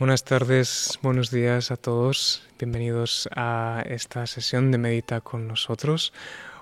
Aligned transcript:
Buenas 0.00 0.24
tardes, 0.24 0.98
buenos 1.02 1.30
días 1.30 1.70
a 1.70 1.76
todos. 1.76 2.42
Bienvenidos 2.58 3.28
a 3.36 3.84
esta 3.84 4.26
sesión 4.26 4.70
de 4.70 4.78
Medita 4.78 5.20
con 5.20 5.46
nosotros. 5.46 6.14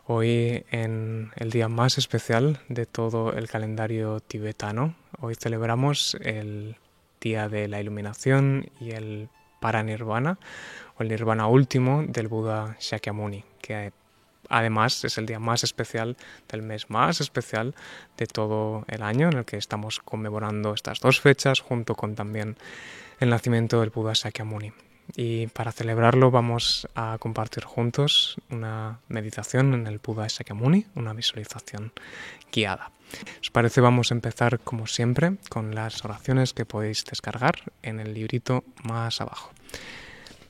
Hoy 0.09 0.65
en 0.73 1.30
el 1.37 1.51
día 1.53 1.69
más 1.69 1.98
especial 1.98 2.59
de 2.69 2.85
todo 2.85 3.33
el 3.33 3.48
calendario 3.48 4.19
tibetano. 4.19 4.97
Hoy 5.21 5.37
celebramos 5.37 6.16
el 6.21 6.79
día 7.21 7.48
de 7.48 7.69
la 7.69 7.80
iluminación 7.80 8.71
y 8.80 8.91
el 8.91 9.29
paranirvana 9.61 10.41
o 10.97 11.05
el 11.05 11.09
nirvana 11.09 11.47
último 11.47 12.02
del 12.09 12.27
Buda 12.27 12.77
Shakyamuni, 12.80 13.45
que 13.62 13.93
además 14.48 15.05
es 15.05 15.16
el 15.16 15.27
día 15.27 15.39
más 15.39 15.62
especial 15.62 16.16
del 16.48 16.62
mes 16.62 16.91
más 16.91 17.20
especial 17.20 17.77
de 18.16 18.27
todo 18.27 18.84
el 18.89 19.02
año 19.02 19.29
en 19.29 19.39
el 19.39 19.45
que 19.45 19.59
estamos 19.59 20.01
conmemorando 20.01 20.75
estas 20.75 20.98
dos 20.98 21.20
fechas 21.20 21.61
junto 21.61 21.95
con 21.95 22.16
también 22.16 22.57
el 23.21 23.31
nacimiento 23.31 23.81
del 23.81 23.91
Buda 23.91 24.15
Sakyamuni. 24.15 24.73
Y 25.17 25.47
para 25.49 25.73
celebrarlo 25.73 26.31
vamos 26.31 26.87
a 26.95 27.17
compartir 27.19 27.65
juntos 27.65 28.37
una 28.51 29.01
meditación 29.09 29.73
en 29.75 29.87
el 29.87 29.99
Buda 29.99 30.29
Sakyamuni, 30.29 30.87
una 30.95 31.15
visualización 31.15 31.93
guiada. 32.53 32.91
¿Os 33.41 33.51
parece? 33.51 33.81
Vamos 33.81 34.11
a 34.11 34.15
empezar 34.15 34.61
como 34.61 34.87
siempre 34.87 35.37
con 35.49 35.75
las 35.75 36.05
oraciones 36.05 36.53
que 36.53 36.67
podéis 36.67 37.05
descargar 37.05 37.73
en 37.83 38.01
el 38.01 38.13
librito 38.13 38.65
más 38.83 39.21
abajo. 39.21 39.51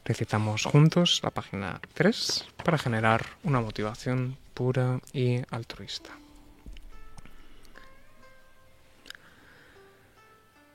Recitamos 0.04 0.64
juntos 0.64 1.20
la 1.22 1.30
página 1.30 1.80
3 1.94 2.46
para 2.64 2.78
generar 2.78 3.26
una 3.44 3.60
motivación 3.60 4.36
pura 4.54 5.00
y 5.12 5.40
altruista. 5.50 6.10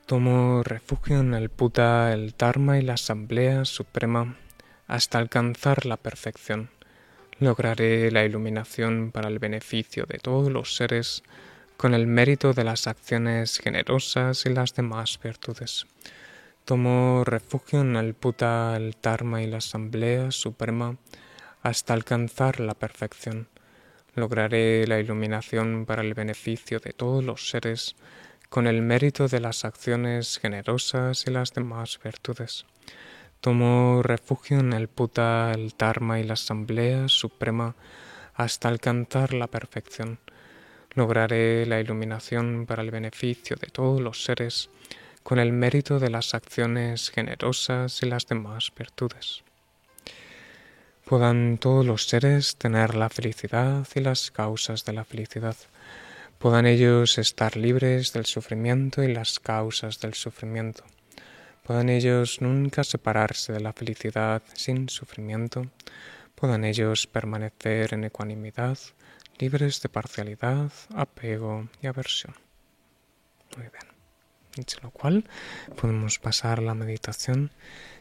Tomo 0.06 0.62
refugio 0.62 1.20
en 1.20 1.32
el 1.32 1.48
Buda, 1.48 2.12
el 2.12 2.34
Dharma 2.36 2.78
y 2.78 2.82
la 2.82 2.92
Asamblea 2.92 3.64
Suprema 3.64 4.36
hasta 4.86 5.16
alcanzar 5.16 5.86
la 5.86 5.96
perfección. 5.96 6.68
Lograré 7.38 8.10
la 8.10 8.22
iluminación 8.22 9.12
para 9.12 9.28
el 9.28 9.38
beneficio 9.38 10.04
de 10.04 10.18
todos 10.18 10.52
los 10.52 10.76
seres 10.76 11.22
con 11.78 11.94
el 11.94 12.06
mérito 12.06 12.52
de 12.52 12.64
las 12.64 12.86
acciones 12.86 13.58
generosas 13.58 14.44
y 14.44 14.50
las 14.50 14.74
demás 14.74 15.18
virtudes. 15.24 15.86
Tomo 16.66 17.24
refugio 17.24 17.80
en 17.80 17.96
el 17.96 18.12
Buda, 18.12 18.76
el 18.76 18.94
Dharma 19.02 19.42
y 19.42 19.46
la 19.46 19.58
Asamblea 19.58 20.30
Suprema 20.32 20.98
hasta 21.62 21.94
alcanzar 21.94 22.60
la 22.60 22.74
perfección. 22.74 23.48
Lograré 24.14 24.86
la 24.86 25.00
iluminación 25.00 25.86
para 25.86 26.02
el 26.02 26.12
beneficio 26.12 26.78
de 26.78 26.92
todos 26.92 27.24
los 27.24 27.48
seres 27.48 27.96
con 28.48 28.66
el 28.66 28.82
mérito 28.82 29.28
de 29.28 29.40
las 29.40 29.64
acciones 29.64 30.38
generosas 30.38 31.24
y 31.26 31.30
las 31.30 31.52
demás 31.52 31.98
virtudes. 32.02 32.66
Tomo 33.40 34.02
refugio 34.02 34.60
en 34.60 34.72
el 34.72 34.86
Buda, 34.86 35.52
el 35.52 35.74
Dharma 35.76 36.20
y 36.20 36.24
la 36.24 36.34
Asamblea 36.34 37.08
Suprema 37.08 37.74
hasta 38.34 38.68
alcanzar 38.68 39.34
la 39.34 39.48
perfección. 39.48 40.18
Lograré 40.94 41.66
la 41.66 41.80
iluminación 41.80 42.66
para 42.66 42.82
el 42.82 42.90
beneficio 42.90 43.56
de 43.56 43.68
todos 43.68 44.00
los 44.00 44.24
seres 44.24 44.70
con 45.22 45.38
el 45.38 45.52
mérito 45.52 45.98
de 45.98 46.10
las 46.10 46.34
acciones 46.34 47.10
generosas 47.10 48.02
y 48.02 48.06
las 48.06 48.26
demás 48.26 48.72
virtudes. 48.76 49.42
Puedan 51.04 51.58
todos 51.58 51.84
los 51.84 52.06
seres 52.06 52.56
tener 52.56 52.94
la 52.94 53.10
felicidad 53.10 53.86
y 53.94 54.00
las 54.00 54.30
causas 54.30 54.84
de 54.84 54.92
la 54.94 55.04
felicidad 55.04 55.56
puedan 56.44 56.66
ellos 56.66 57.16
estar 57.16 57.56
libres 57.56 58.12
del 58.12 58.26
sufrimiento 58.26 59.02
y 59.02 59.10
las 59.10 59.40
causas 59.40 59.98
del 60.00 60.12
sufrimiento. 60.12 60.84
Puedan 61.62 61.88
ellos 61.88 62.42
nunca 62.42 62.84
separarse 62.84 63.54
de 63.54 63.60
la 63.60 63.72
felicidad 63.72 64.42
sin 64.52 64.90
sufrimiento. 64.90 65.70
Puedan 66.34 66.66
ellos 66.66 67.06
permanecer 67.06 67.94
en 67.94 68.04
ecuanimidad, 68.04 68.76
libres 69.38 69.80
de 69.80 69.88
parcialidad, 69.88 70.70
apego 70.94 71.70
y 71.80 71.86
aversión. 71.86 72.34
Muy 73.56 73.68
bien. 73.68 73.94
Dicho 74.54 74.80
lo 74.82 74.90
cual, 74.90 75.24
podemos 75.80 76.18
pasar 76.18 76.58
a 76.58 76.62
la 76.62 76.74
meditación. 76.74 77.52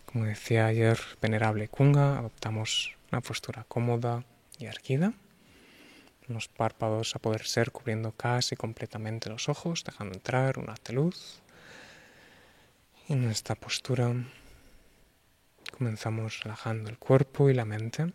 Como 0.06 0.26
decía 0.26 0.66
ayer, 0.66 1.00
venerable 1.22 1.70
Kunga, 1.70 2.20
adoptamos 2.20 2.98
una 3.10 3.22
postura 3.22 3.64
cómoda 3.70 4.26
y 4.60 4.66
erguida 4.66 5.14
los 6.28 6.48
párpados 6.48 7.16
a 7.16 7.20
poder 7.20 7.46
ser 7.46 7.72
cubriendo 7.72 8.12
casi 8.12 8.56
completamente 8.56 9.30
los 9.30 9.50
ojos, 9.50 9.84
dejando 9.84 10.16
entrar 10.16 10.58
un 10.60 10.70
haz 10.70 10.84
de 10.84 10.94
luz. 10.94 11.42
Y 13.08 13.14
en 13.14 13.30
esta 13.30 13.56
postura 13.56 14.14
comenzamos 15.78 16.42
relajando 16.44 16.90
el 16.90 16.98
cuerpo 16.98 17.50
y 17.50 17.54
la 17.54 17.66
mente, 17.66 18.14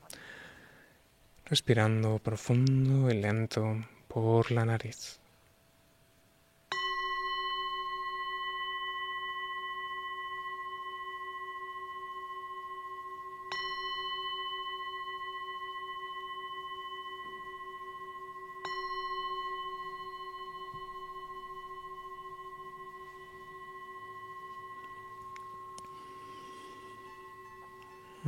respirando 1.45 2.19
profundo 2.19 3.11
y 3.11 3.15
lento 3.15 3.85
por 4.09 4.51
la 4.51 4.65
nariz. 4.65 5.21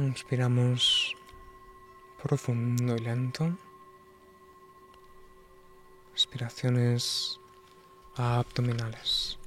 Inspiramos 0.00 1.14
profundo 2.22 2.96
y 2.96 3.00
lento. 3.00 3.54
Respiraciones 6.14 7.38
abdominales. 8.16 9.38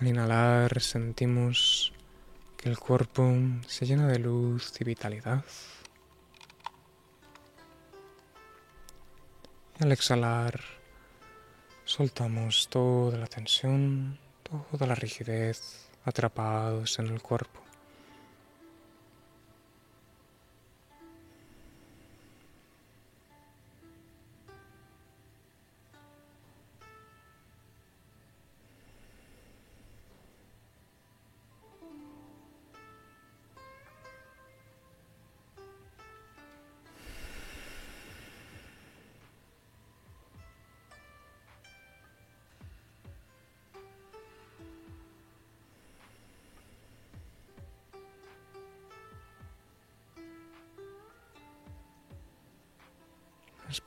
Al 0.00 0.08
inhalar 0.08 0.80
sentimos 0.80 1.92
que 2.56 2.68
el 2.68 2.78
cuerpo 2.80 3.32
se 3.68 3.86
llena 3.86 4.08
de 4.08 4.18
luz 4.18 4.72
y 4.80 4.84
vitalidad. 4.84 5.44
Y 9.78 9.84
al 9.84 9.92
exhalar 9.92 10.79
Soltamos 11.90 12.68
toda 12.68 13.18
la 13.18 13.26
tensión, 13.26 14.16
toda 14.44 14.86
la 14.86 14.94
rigidez 14.94 15.88
atrapados 16.04 17.00
en 17.00 17.08
el 17.08 17.20
cuerpo. 17.20 17.60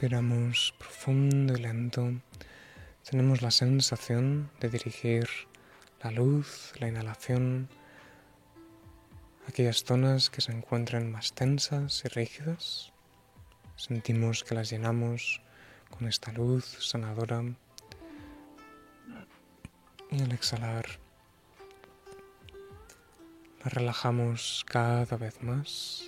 Respiramos 0.04 0.76
profundo 0.78 1.54
y 1.54 1.62
lento. 1.62 2.12
Tenemos 3.10 3.42
la 3.42 3.52
sensación 3.52 4.52
de 4.60 4.68
dirigir 4.68 5.30
la 6.02 6.12
luz, 6.12 6.74
la 6.78 6.90
inhalación, 6.90 7.70
aquellas 9.48 9.86
zonas 9.86 10.30
que 10.30 10.42
se 10.42 10.52
encuentran 10.52 11.10
más 11.10 11.32
tensas 11.32 12.04
y 12.04 12.10
rígidas. 12.10 12.92
Sentimos 13.78 14.44
que 14.44 14.56
las 14.56 14.70
llenamos 14.70 15.42
con 15.90 16.10
esta 16.10 16.34
luz 16.34 16.66
sanadora. 16.82 17.42
Y 20.12 20.22
al 20.22 20.34
exhalar, 20.34 20.86
la 23.64 23.70
relajamos 23.70 24.66
cada 24.68 25.16
vez 25.16 25.42
más, 25.42 26.04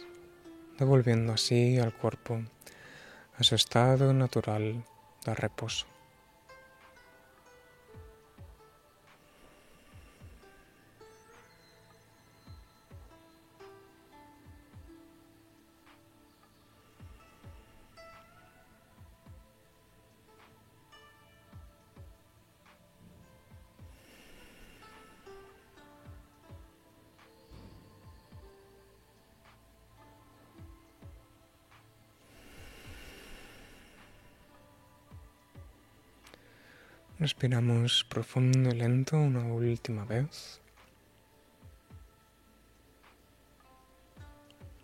devolviendo 0.77 1.31
así 1.31 1.79
al 1.79 1.93
cuerpo 1.95 2.43
a 3.37 3.43
su 3.43 3.55
estado 3.55 4.13
natural 4.13 4.83
de 5.25 5.35
reposo. 5.35 5.85
Respiramos 37.17 38.03
profundo 38.03 38.71
y 38.71 38.73
lento 38.73 39.15
una 39.15 39.45
última 39.45 40.03
vez. 40.03 40.59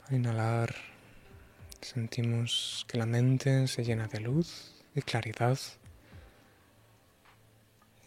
Al 0.08 0.16
inhalar 0.16 0.74
sentimos 1.82 2.86
que 2.88 2.98
la 2.98 3.06
mente 3.06 3.68
se 3.68 3.84
llena 3.84 4.08
de 4.08 4.22
luz 4.22 4.74
y 4.96 5.02
claridad. 5.02 5.60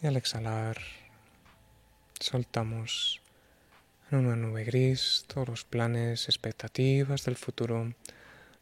Y 0.01 0.07
al 0.07 0.17
exhalar 0.17 0.77
soltamos 2.19 3.21
en 4.09 4.25
una 4.25 4.35
nube 4.35 4.63
gris 4.63 5.25
todos 5.27 5.47
los 5.47 5.65
planes, 5.65 6.27
expectativas 6.29 7.25
del 7.25 7.35
futuro, 7.35 7.93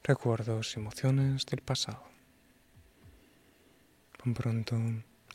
recuerdos 0.03 0.75
emociones 0.75 1.45
del 1.45 1.61
pasado. 1.61 2.03
Con 4.21 4.33
pronto 4.33 4.75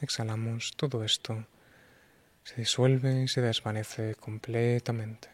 exhalamos 0.04 0.72
todo 0.76 1.04
esto, 1.04 1.46
se 2.44 2.56
disuelve 2.56 3.22
y 3.22 3.28
se 3.28 3.40
desvanece 3.40 4.14
completamente. 4.14 5.28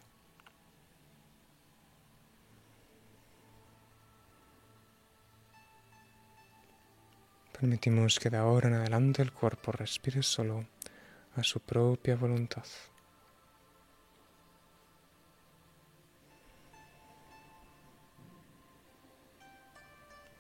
Permitimos 7.53 8.19
que 8.19 8.31
de 8.31 8.37
ahora 8.37 8.69
en 8.69 8.75
adelante 8.75 9.23
el 9.23 9.33
cuerpo 9.33 9.73
respire 9.73 10.23
solo 10.23 10.67
a 11.37 11.43
su 11.43 11.61
propia 11.61 12.17
voluntad. 12.17 12.65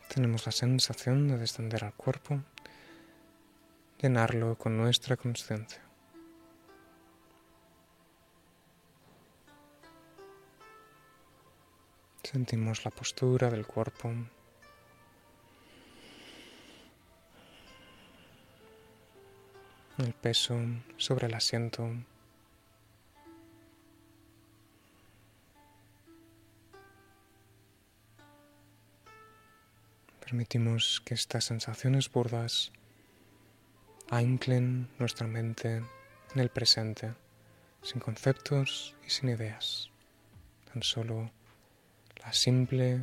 Tenemos 0.08 0.46
la 0.46 0.52
sensación 0.52 1.28
de 1.28 1.38
descender 1.38 1.84
al 1.84 1.94
cuerpo 1.94 2.42
llenarlo 4.04 4.58
con 4.58 4.76
nuestra 4.76 5.16
conciencia. 5.16 5.80
Sentimos 12.22 12.84
la 12.84 12.90
postura 12.90 13.48
del 13.48 13.66
cuerpo. 13.66 14.12
El 19.96 20.12
peso 20.12 20.58
sobre 20.98 21.28
el 21.28 21.34
asiento. 21.34 21.88
Permitimos 30.20 31.00
que 31.06 31.14
estas 31.14 31.44
sensaciones 31.44 32.12
burdas 32.12 32.70
anclen 34.10 34.88
nuestra 34.98 35.26
mente 35.26 35.82
en 36.34 36.40
el 36.40 36.50
presente, 36.50 37.14
sin 37.82 38.00
conceptos 38.00 38.94
y 39.06 39.10
sin 39.10 39.28
ideas, 39.28 39.90
tan 40.72 40.82
solo 40.82 41.30
la 42.24 42.32
simple 42.32 43.00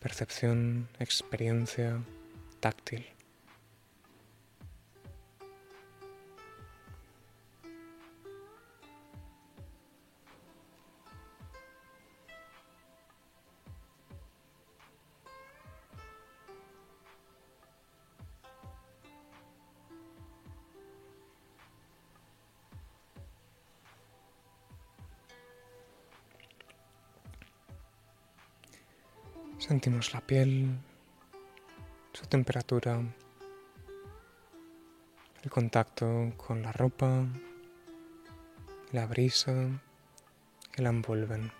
percepción, 0.00 0.88
experiencia 0.98 2.02
táctil. 2.60 3.15
La 29.86 30.20
piel, 30.20 30.80
su 32.12 32.26
temperatura, 32.26 33.00
el 35.44 35.50
contacto 35.50 36.32
con 36.36 36.60
la 36.60 36.72
ropa, 36.72 37.24
la 38.90 39.06
brisa 39.06 39.80
que 40.72 40.82
la 40.82 40.88
envuelven. 40.88 41.52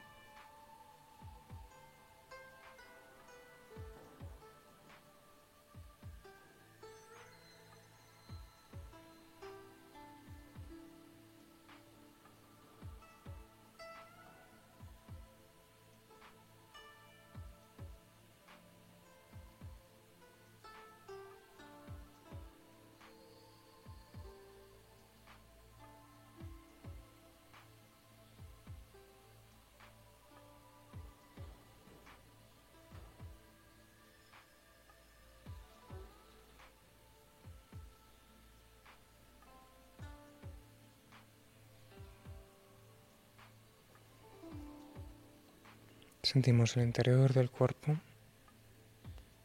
Sentimos 46.26 46.76
el 46.76 46.82
interior 46.82 47.32
del 47.32 47.52
cuerpo, 47.52 47.98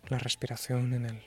la 0.09 0.17
respiración 0.17 0.95
en 0.95 1.05
él. 1.05 1.21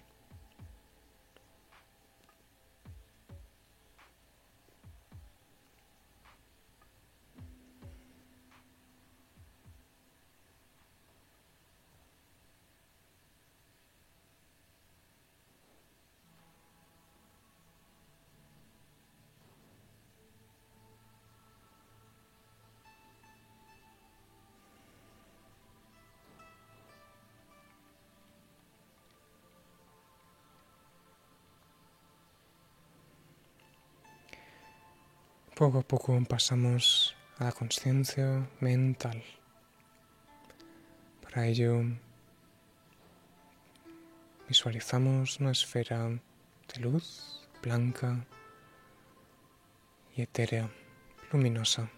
Poco 35.55 35.79
a 35.79 35.83
poco 35.83 36.21
pasamos 36.29 37.15
a 37.39 37.45
la 37.45 37.53
conciencia 37.53 38.51
mental. 38.59 39.23
Para 41.23 41.47
ello 41.47 41.81
visualizamos 44.49 45.39
una 45.39 45.53
esfera 45.53 46.09
de 46.09 46.81
luz 46.81 47.47
blanca 47.63 48.27
y 50.17 50.23
etérea, 50.23 50.69
luminosa. 51.31 51.89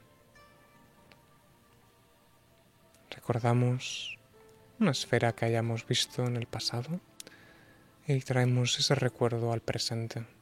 Recordamos 3.10 4.18
una 4.78 4.90
esfera 4.90 5.34
que 5.34 5.46
hayamos 5.46 5.86
visto 5.86 6.26
en 6.26 6.36
el 6.36 6.46
pasado 6.46 7.00
y 8.06 8.20
traemos 8.20 8.78
ese 8.78 8.94
recuerdo 8.94 9.50
al 9.50 9.62
presente. 9.62 10.36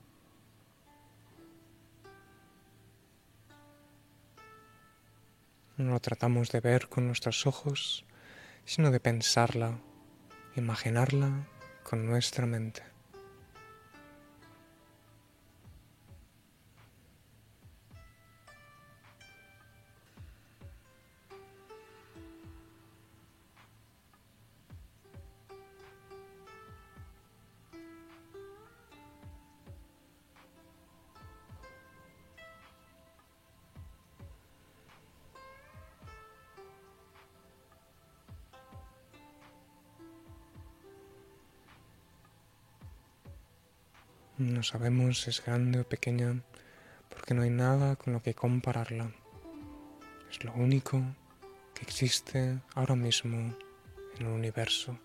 No 5.77 5.91
lo 5.91 6.01
tratamos 6.01 6.53
de 6.53 6.61
ver 6.61 6.89
con 6.89 7.07
nuestros 7.07 7.49
ojos, 7.49 8.05
sino 8.65 8.93
de 8.93 9.01
pensarla, 9.01 9.81
imaginarla 10.55 11.49
con 11.83 12.07
nuestra 12.07 12.47
mente. 12.47 12.94
No 44.37 44.65
sabemos 44.65 45.21
si 45.21 45.31
es 45.31 45.45
grande 45.45 45.79
o 45.79 45.89
pequeña 45.89 46.43
porque 47.09 47.35
no 47.35 47.43
hay 47.43 47.51
nada 47.51 47.95
con 47.95 48.13
lo 48.13 48.21
que 48.21 48.35
compararla. 48.35 49.13
Es 50.29 50.43
lo 50.43 50.53
único 50.55 51.01
que 51.73 51.83
existe 51.83 52.59
ahora 52.75 52.97
mismo 52.97 53.55
en 54.19 54.27
el 54.27 54.33
universo. 54.33 54.99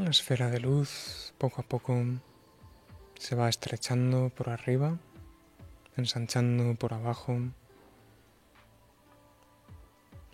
La 0.00 0.08
esfera 0.08 0.48
de 0.48 0.60
luz 0.60 1.34
poco 1.36 1.60
a 1.60 1.64
poco 1.64 1.94
se 3.18 3.34
va 3.34 3.50
estrechando 3.50 4.30
por 4.30 4.48
arriba, 4.48 4.98
ensanchando 5.94 6.74
por 6.74 6.94
abajo, 6.94 7.38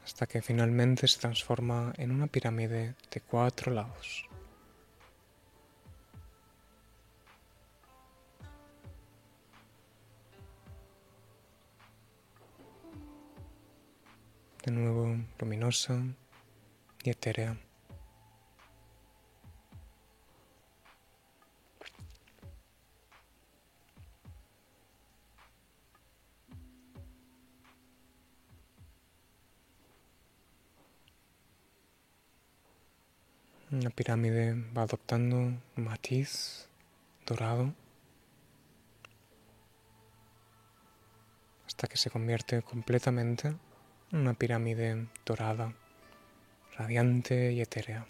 hasta 0.04 0.28
que 0.28 0.40
finalmente 0.40 1.08
se 1.08 1.18
transforma 1.18 1.92
en 1.96 2.12
una 2.12 2.28
pirámide 2.28 2.94
de 3.10 3.20
cuatro 3.20 3.72
lados. 3.72 4.28
De 14.64 14.70
nuevo 14.70 15.16
luminosa 15.40 16.00
y 17.02 17.10
etérea. 17.10 17.65
Pirámide 33.96 34.54
va 34.76 34.82
adoptando 34.82 35.58
matiz 35.74 36.68
dorado 37.26 37.74
hasta 41.66 41.88
que 41.88 41.96
se 41.96 42.10
convierte 42.10 42.62
completamente 42.62 43.48
en 44.12 44.18
una 44.18 44.34
pirámide 44.34 45.08
dorada, 45.24 45.74
radiante 46.76 47.52
y 47.52 47.60
etérea. 47.62 48.06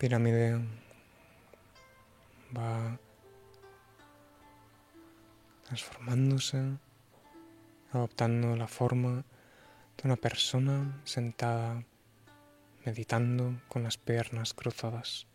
Pirámide 0.00 0.58
va 2.56 2.98
transformándose, 5.64 6.78
adoptando 7.92 8.56
la 8.56 8.66
forma 8.66 9.24
de 9.98 10.02
una 10.04 10.16
persona 10.16 11.02
sentada 11.04 11.84
meditando 12.86 13.60
con 13.68 13.82
las 13.82 13.98
piernas 13.98 14.54
cruzadas. 14.54 15.26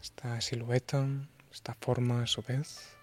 Esta 0.00 0.40
silueta, 0.40 1.06
esta 1.52 1.74
forma 1.74 2.22
a 2.22 2.26
su 2.26 2.40
vez, 2.40 2.96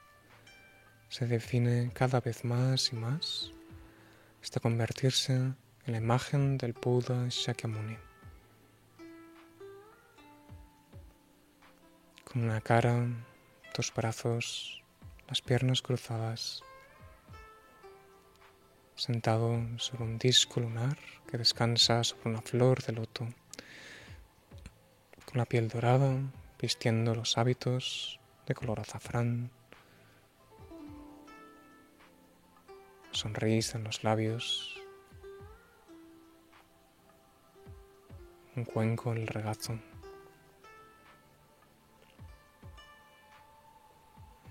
se 1.10 1.26
define 1.26 1.92
cada 1.94 2.22
vez 2.22 2.46
más 2.46 2.94
y 2.94 2.96
más 2.96 3.52
hasta 4.42 4.60
convertirse 4.60 5.34
en 5.34 5.56
la 5.86 5.98
imagen 5.98 6.58
del 6.58 6.74
Buda 6.74 7.28
Shakyamuni. 7.30 7.98
Con 12.24 12.44
una 12.44 12.62
cara, 12.62 13.08
dos 13.76 13.92
brazos, 13.94 14.84
las 15.28 15.42
piernas 15.42 15.82
cruzadas, 15.82 16.62
sentado 18.96 19.60
sobre 19.78 20.04
un 20.04 20.20
disco 20.20 20.60
lunar 20.60 20.98
que 21.28 21.40
descansa 21.40 22.04
sobre 22.04 22.30
una 22.30 22.42
flor 22.42 22.84
de 22.84 22.94
loto, 22.94 23.28
con 25.26 25.38
la 25.38 25.46
piel 25.46 25.70
dorada, 25.70 26.20
vistiendo 26.62 27.16
los 27.16 27.38
hábitos 27.38 28.20
de 28.46 28.54
color 28.54 28.80
azafrán 28.80 29.52
sonrisa 33.20 33.78
en 33.78 33.84
los 33.84 34.04
labios, 34.06 34.80
un 38.56 38.64
cuenco 38.64 39.12
en 39.12 39.20
el 39.20 39.28
regazo. 39.28 39.78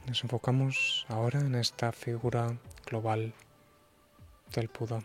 Nos 0.07 0.23
enfocamos 0.23 1.07
ahora 1.09 1.41
en 1.41 1.55
esta 1.55 1.93
figura 1.93 2.59
global 2.87 3.33
del 4.55 4.69
Buda. 4.69 5.03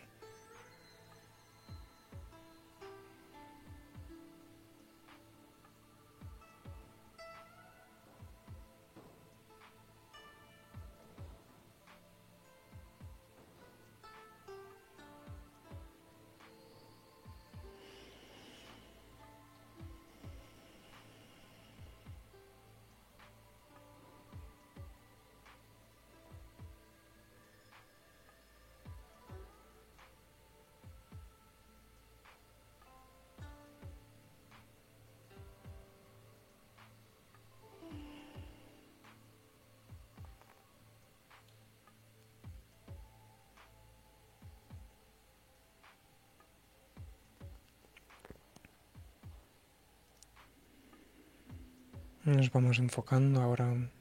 Nos 52.26 52.50
vamos 52.54 52.80
enfocando 52.80 53.42
ahora 53.42 53.66
en 53.74 53.92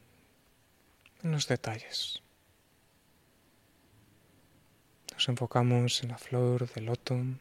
los 1.24 1.48
detalles. 1.48 2.22
Nos 5.12 5.28
enfocamos 5.28 6.04
en 6.04 6.10
la 6.10 6.18
flor 6.18 6.72
del 6.72 6.84
loto. 6.84 7.14
En 7.14 7.38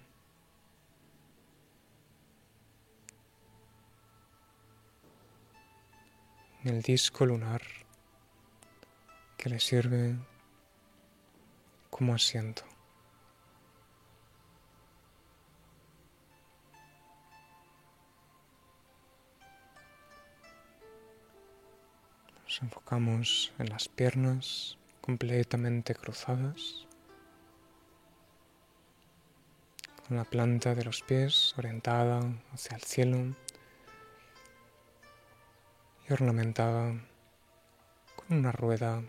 el 6.64 6.82
disco 6.82 7.28
lunar 7.28 7.62
que 9.38 9.50
le 9.50 9.60
sirve 9.60 10.16
como 11.92 12.16
asiento. 12.16 12.71
Enfocamos 22.62 23.52
en 23.58 23.70
las 23.70 23.88
piernas 23.88 24.78
completamente 25.02 25.96
cruzadas, 25.96 26.86
con 30.08 30.18
la 30.18 30.26
planta 30.26 30.76
de 30.76 30.84
los 30.84 31.02
pies 31.02 31.56
orientada 31.58 32.22
hacia 32.54 32.76
el 32.76 32.84
cielo 32.84 33.36
y 36.08 36.14
ornamentada 36.14 36.94
con 38.16 38.38
una 38.38 38.52
rueda 38.52 39.02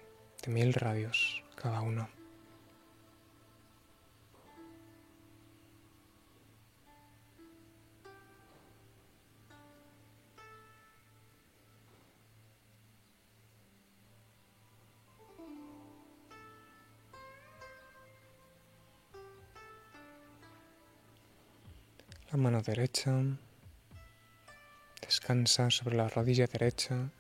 de 0.43 0.53
mil 0.53 0.73
radios 0.73 1.45
cada 1.55 1.83
uno. 1.83 2.22
La 22.33 22.39
mano 22.39 22.63
derecha 22.63 23.13
descansa 25.03 25.71
sobre 25.71 25.99
la 25.99 26.09
rodilla 26.09 26.47
derecha 26.47 27.11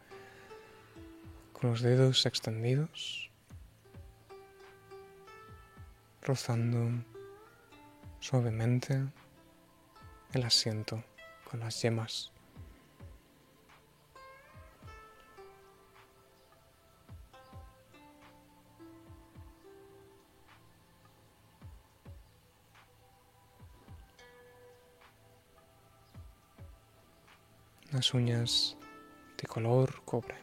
con 1.52 1.69
los 1.69 1.83
dedos 1.83 2.25
extendidos, 2.25 3.31
rozando 6.23 7.04
suavemente 8.21 9.04
el 10.33 10.45
asiento 10.45 11.04
con 11.45 11.61
las 11.61 11.83
yemas. 11.83 12.33
Las 28.02 28.14
uñas 28.14 28.76
de 29.40 29.47
color 29.47 30.02
cobre. 30.04 30.35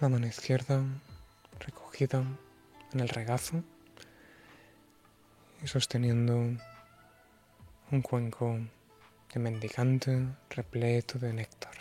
La 0.00 0.08
mano 0.08 0.26
izquierda 0.26 0.82
recogida 1.60 2.24
en 2.94 3.00
el 3.00 3.10
regazo 3.10 3.62
y 5.62 5.66
sosteniendo 5.66 6.36
un 7.90 8.00
cuenco 8.00 8.58
de 9.32 9.40
mendicante 9.40 10.28
repleto 10.50 11.18
de 11.18 11.32
néctar. 11.32 11.72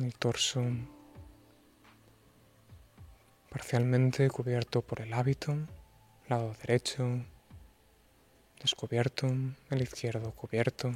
el 0.00 0.14
torso 0.14 0.62
parcialmente 3.52 4.30
cubierto 4.30 4.80
por 4.80 5.02
el 5.02 5.12
hábito, 5.12 5.54
lado 6.28 6.54
derecho 6.62 7.22
descubierto, 8.62 9.26
el 9.70 9.82
izquierdo 9.82 10.30
cubierto. 10.30 10.94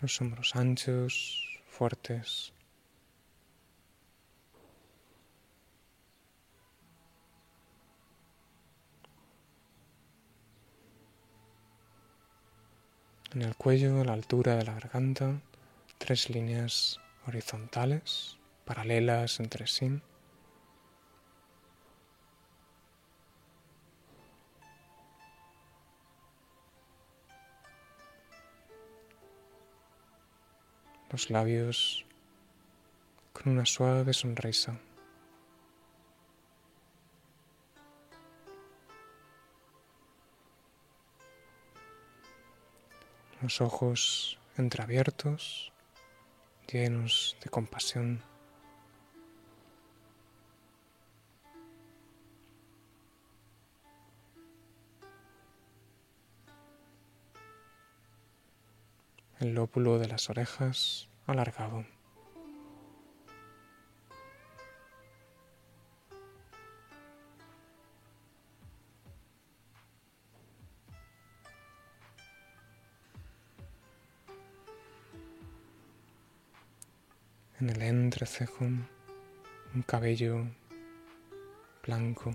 Los 0.00 0.20
hombros 0.20 0.54
anchos, 0.54 1.60
fuertes. 1.66 2.52
En 13.34 13.42
el 13.42 13.56
cuello, 13.56 14.00
a 14.00 14.04
la 14.04 14.12
altura 14.12 14.56
de 14.56 14.64
la 14.64 14.74
garganta, 14.74 15.40
tres 15.98 16.30
líneas 16.30 17.00
horizontales, 17.28 18.38
paralelas 18.64 19.38
entre 19.38 19.66
sí. 19.66 20.00
Los 31.10 31.30
labios 31.30 32.06
con 33.32 33.52
una 33.52 33.66
suave 33.66 34.12
sonrisa. 34.14 34.78
Los 43.42 43.60
ojos 43.60 44.38
entreabiertos 44.56 45.72
llenos 46.70 47.36
de 47.42 47.50
compasión. 47.50 48.22
El 59.40 59.54
lóbulo 59.54 59.98
de 59.98 60.08
las 60.08 60.28
orejas 60.30 61.08
alargado. 61.26 61.84
Un 79.76 79.82
cabello 79.82 80.44
blanco. 81.84 82.34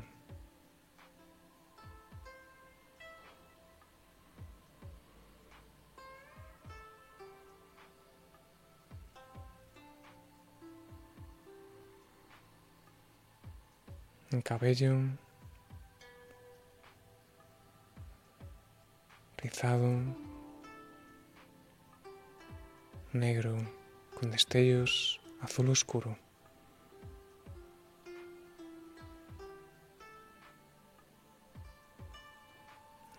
Un 14.32 14.41
cabello 14.41 14.98
rizado, 19.36 20.00
negro 23.12 23.58
con 24.17 24.32
destellos 24.32 25.23
azul 25.44 25.70
oscuro. 25.70 26.18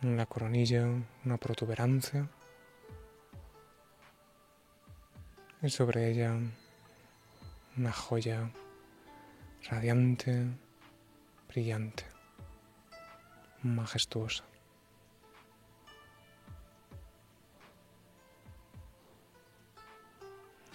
La 0.01 0.27
coronilla 0.27 0.87
una 1.25 1.37
protuberancia 1.37 2.29
y 5.63 5.71
sobre 5.71 6.11
ella 6.11 6.39
una 7.77 7.93
joya 7.93 8.51
radiante, 9.71 10.47
brillante, 11.49 12.05
majestuosa. 13.63 14.45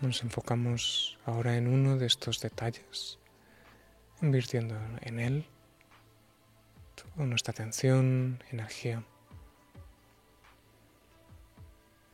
Nos 0.02 0.24
enfocamos 0.24 1.18
ahora 1.26 1.58
en 1.58 1.68
uno 1.68 1.98
de 1.98 2.06
estos 2.06 2.40
detalles, 2.40 3.20
invirtiendo 4.22 4.80
en 5.02 5.20
él 5.20 5.46
toda 6.96 7.26
nuestra 7.26 7.52
atención, 7.52 8.42
energía. 8.50 9.04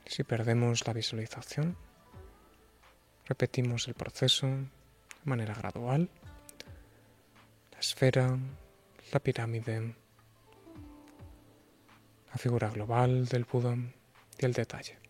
Si 0.07 0.23
perdemos 0.23 0.87
la 0.87 0.93
visualización, 0.93 1.77
repetimos 3.27 3.87
el 3.87 3.93
proceso 3.93 4.47
de 4.47 4.65
manera 5.23 5.53
gradual. 5.53 6.09
La 7.71 7.79
esfera, 7.79 8.35
la 9.11 9.19
pirámide, 9.19 9.93
la 12.31 12.37
figura 12.39 12.71
global 12.71 13.27
del 13.27 13.45
Buda 13.45 13.77
y 14.39 14.45
el 14.45 14.53
detalle. 14.53 15.04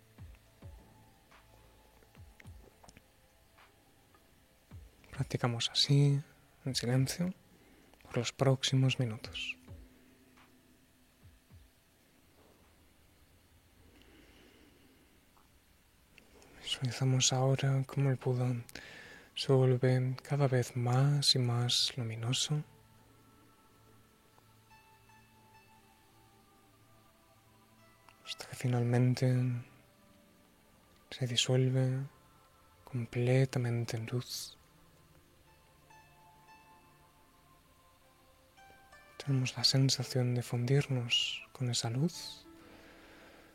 Practicamos 5.16 5.70
así, 5.72 6.22
en 6.66 6.76
silencio, 6.76 7.34
por 8.04 8.18
los 8.18 8.34
próximos 8.34 9.00
minutos. 9.00 9.56
Visualizamos 16.62 17.32
ahora 17.32 17.82
cómo 17.88 18.10
el 18.10 18.18
Buda 18.18 18.54
se 19.36 19.54
vuelve 19.54 20.18
cada 20.22 20.50
vez 20.50 20.76
más 20.76 21.34
y 21.34 21.40
más 21.40 21.94
luminoso. 21.96 22.62
Hasta 28.26 28.48
que 28.48 28.56
finalmente 28.58 29.34
se 31.10 31.26
disuelve 31.26 32.06
completamente 32.84 33.96
en 33.96 34.08
luz. 34.08 34.58
Tenemos 39.26 39.58
la 39.58 39.64
sensación 39.64 40.36
de 40.36 40.44
fundirnos 40.44 41.42
con 41.52 41.72
esa 41.72 41.90
luz 41.90 42.46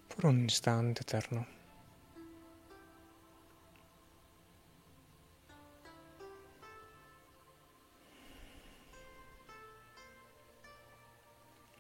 por 0.09 0.27
un 0.27 0.41
instante 0.41 1.03
eterno. 1.03 1.47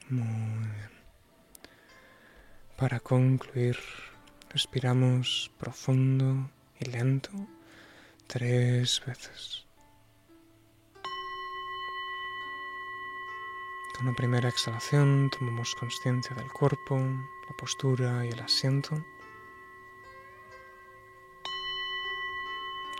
Muy 0.08 0.68
bien. 0.68 0.90
Para 2.76 3.00
concluir, 3.00 3.76
respiramos 4.50 5.50
profundo 5.58 6.48
y 6.78 6.84
lento 6.84 7.32
tres 8.28 9.02
veces. 9.04 9.69
Con 14.00 14.06
la 14.06 14.14
primera 14.14 14.48
exhalación 14.48 15.28
tomamos 15.28 15.74
conciencia 15.74 16.34
del 16.34 16.50
cuerpo, 16.50 16.96
la 16.96 17.54
postura 17.54 18.24
y 18.24 18.30
el 18.30 18.40
asiento. 18.40 18.94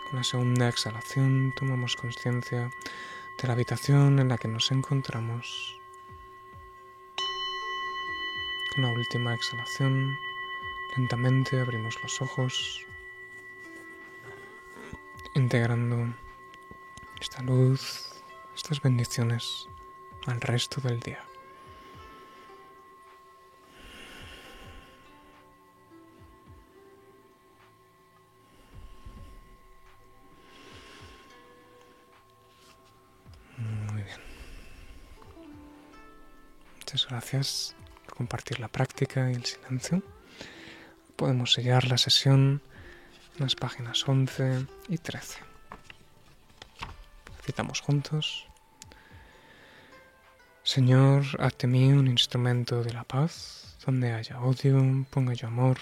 Con 0.07 0.19
la 0.19 0.23
segunda 0.23 0.69
exhalación 0.69 1.55
tomamos 1.55 1.95
conciencia 1.95 2.69
de 3.41 3.47
la 3.47 3.53
habitación 3.53 4.19
en 4.19 4.27
la 4.27 4.37
que 4.37 4.47
nos 4.47 4.69
encontramos 4.69 5.81
con 8.75 8.83
la 8.83 8.91
última 8.91 9.33
exhalación, 9.33 10.15
lentamente 10.95 11.59
abrimos 11.59 11.97
los 12.03 12.21
ojos, 12.21 12.85
integrando 15.33 16.13
esta 17.19 17.41
luz, 17.41 18.21
estas 18.53 18.79
bendiciones 18.83 19.70
al 20.27 20.41
resto 20.41 20.81
del 20.81 20.99
día. 20.99 21.19
Muy 33.57 34.03
bien. 34.03 34.19
Muchas 36.79 37.07
gracias 37.07 37.75
compartir 38.21 38.59
la 38.59 38.67
práctica 38.67 39.31
y 39.31 39.33
el 39.33 39.45
silencio. 39.45 40.03
Podemos 41.15 41.53
sellar 41.53 41.85
la 41.87 41.97
sesión 41.97 42.61
en 43.35 43.41
las 43.41 43.55
páginas 43.55 44.07
11 44.07 44.67
y 44.89 44.97
13. 44.99 45.39
Citamos 47.43 47.81
juntos. 47.81 48.50
Señor, 50.73 51.25
hazte 51.39 51.67
mí 51.67 51.91
un 51.91 52.07
instrumento 52.07 52.81
de 52.81 52.93
la 52.93 53.03
paz. 53.03 53.75
Donde 53.85 54.13
haya 54.13 54.39
odio, 54.39 55.05
ponga 55.09 55.33
yo 55.33 55.49
amor. 55.49 55.77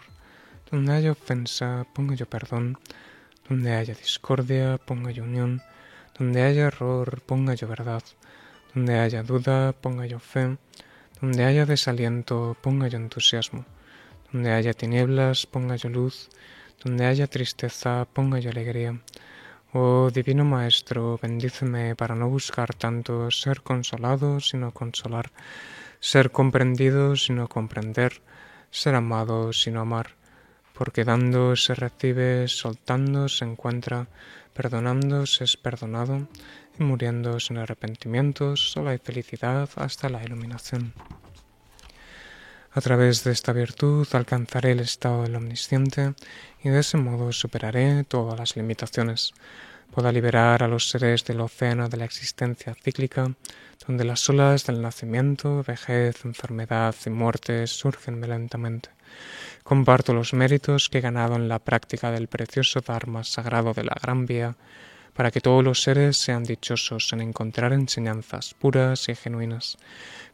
Donde 0.72 0.94
haya 0.94 1.12
ofensa, 1.12 1.86
ponga 1.94 2.16
yo 2.16 2.26
perdón. 2.26 2.76
Donde 3.48 3.72
haya 3.76 3.94
discordia, 3.94 4.80
ponga 4.80 5.12
yo 5.12 5.26
unión. 5.26 5.62
Donde 6.18 6.42
haya 6.42 6.66
error, 6.66 7.22
ponga 7.22 7.54
yo 7.54 7.68
verdad. 7.68 8.02
Donde 8.74 8.98
haya 8.98 9.22
duda, 9.22 9.74
ponga 9.74 10.08
yo 10.08 10.18
fe. 10.18 10.58
Donde 11.22 11.44
haya 11.44 11.68
desaliento, 11.68 12.58
ponga 12.60 12.88
yo 12.88 12.98
entusiasmo. 12.98 13.66
Donde 14.32 14.54
haya 14.54 14.74
tinieblas, 14.74 15.46
ponga 15.46 15.76
yo 15.76 15.90
luz. 15.90 16.30
Donde 16.84 17.06
haya 17.06 17.28
tristeza, 17.28 18.08
ponga 18.12 18.40
yo 18.40 18.50
alegría. 18.50 19.00
Oh 19.72 20.10
Divino 20.12 20.46
Maestro, 20.46 21.20
bendíceme 21.22 21.96
para 21.96 22.16
no 22.16 22.28
buscar 22.28 22.74
tanto 22.74 23.30
ser 23.30 23.62
consolado, 23.62 24.40
sino 24.40 24.74
consolar, 24.74 25.30
ser 26.00 26.32
comprendido, 26.32 27.16
sino 27.16 27.48
comprender, 27.48 28.20
ser 28.72 28.96
amado, 28.96 29.54
sino 29.54 29.82
amar, 29.82 30.16
porque 30.74 31.04
dando 31.04 31.56
se 31.56 31.76
recibe, 31.76 32.48
soltando 32.48 33.30
se 33.30 33.46
encuentra, 33.46 34.08
perdonando 34.56 35.28
se 35.28 35.44
es 35.44 35.56
perdonado, 35.56 36.28
y 36.80 36.84
muriendo 36.84 37.40
sin 37.40 37.60
arrepentimiento 37.60 38.56
solo 38.56 38.90
hay 38.90 38.98
felicidad 38.98 39.70
hasta 39.76 40.10
la 40.10 40.24
iluminación. 40.24 40.94
A 42.72 42.82
través 42.82 43.24
de 43.24 43.32
esta 43.32 43.52
virtud 43.52 44.08
alcanzaré 44.14 44.74
el 44.74 44.80
estado 44.80 45.24
del 45.24 45.36
omnisciente 45.36 46.14
y 46.64 46.70
de 46.70 46.80
ese 46.80 46.98
modo 46.98 47.32
superaré 47.32 48.04
todas 48.04 48.38
las 48.38 48.56
limitaciones. 48.56 49.34
Puedo 49.92 50.12
liberar 50.12 50.62
a 50.62 50.68
los 50.68 50.88
seres 50.88 51.26
del 51.26 51.42
océano 51.42 51.90
de 51.90 51.98
la 51.98 52.06
existencia 52.06 52.76
cíclica, 52.76 53.34
donde 53.88 54.04
las 54.04 54.30
olas 54.30 54.68
del 54.68 54.84
nacimiento, 54.84 55.64
vejez, 55.64 56.24
enfermedad 56.26 56.94
y 57.08 57.10
muerte 57.10 57.66
surgen 57.66 58.22
lentamente. 58.22 58.90
Comparto 59.64 60.14
los 60.14 60.36
méritos 60.36 60.90
que 60.90 61.00
he 61.00 61.02
ganado 61.02 61.36
en 61.38 61.50
la 61.50 61.58
práctica 61.58 62.12
del 62.12 62.28
precioso 62.28 62.82
Dharma 62.82 63.24
sagrado 63.24 63.74
de 63.74 63.84
la 63.84 63.98
Gran 64.00 64.28
Vía, 64.28 64.56
para 65.20 65.32
que 65.32 65.42
todos 65.42 65.66
los 65.66 65.82
seres 65.82 66.16
sean 66.16 66.46
dichosos 66.46 67.12
en 67.12 67.20
encontrar 67.20 67.74
enseñanzas 67.74 68.54
puras 68.54 69.10
y 69.10 69.16
genuinas. 69.16 69.78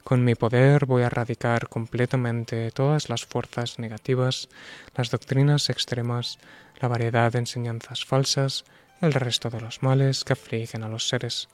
Con 0.04 0.24
mi 0.24 0.36
poder 0.36 0.86
voy 0.86 1.02
a 1.02 1.08
erradicar 1.08 1.70
completamente 1.70 2.70
todas 2.70 3.10
las 3.10 3.26
fuerzas 3.26 3.80
negativas, 3.80 4.48
las 4.96 5.10
doctrinas 5.10 5.72
extremas, 5.72 6.38
la 6.80 6.88
variedad 6.88 7.32
de 7.32 7.40
enseñanzas 7.40 8.06
falsas, 8.06 8.64
el 9.02 9.14
resto 9.14 9.50
de 9.50 9.60
los 9.60 9.82
males 9.82 10.24
que 10.24 10.34
afligen 10.34 10.84
a 10.84 10.88
los 10.88 11.10
seres. 11.10 11.48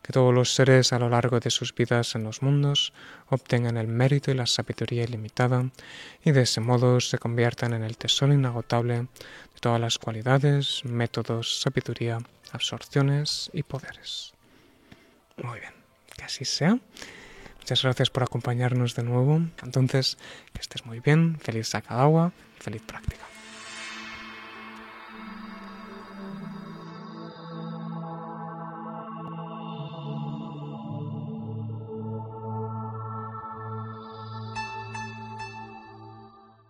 Que 0.00 0.12
todos 0.12 0.32
los 0.32 0.54
seres 0.54 0.92
a 0.92 1.00
lo 1.00 1.08
largo 1.08 1.40
de 1.40 1.50
sus 1.50 1.74
vidas 1.74 2.14
en 2.14 2.22
los 2.22 2.42
mundos 2.42 2.92
obtengan 3.28 3.76
el 3.76 3.88
mérito 3.88 4.30
y 4.30 4.34
la 4.34 4.46
sabiduría 4.46 5.02
ilimitada 5.02 5.68
y 6.24 6.30
de 6.30 6.42
ese 6.42 6.60
modo 6.60 7.00
se 7.00 7.18
conviertan 7.18 7.74
en 7.74 7.82
el 7.82 7.96
tesoro 7.96 8.32
inagotable 8.32 8.98
de 8.98 9.60
todas 9.60 9.80
las 9.80 9.98
cualidades, 9.98 10.84
métodos, 10.84 11.60
sabiduría, 11.60 12.20
absorciones 12.54 13.50
y 13.52 13.62
poderes. 13.62 14.32
Muy 15.36 15.60
bien, 15.60 15.72
que 16.16 16.24
así 16.24 16.44
sea. 16.44 16.78
Muchas 17.58 17.82
gracias 17.82 18.10
por 18.10 18.22
acompañarnos 18.22 18.94
de 18.94 19.02
nuevo. 19.02 19.42
Entonces, 19.62 20.16
que 20.52 20.60
estés 20.60 20.86
muy 20.86 21.00
bien, 21.00 21.38
feliz 21.40 21.74
agua, 21.74 22.32
feliz 22.58 22.82
práctica. 22.82 23.26